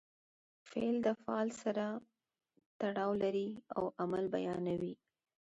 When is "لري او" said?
3.23-3.83